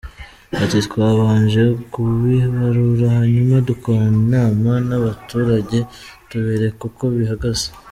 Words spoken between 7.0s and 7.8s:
bihagaze.